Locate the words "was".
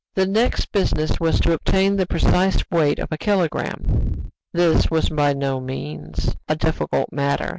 1.19-1.39, 4.89-5.09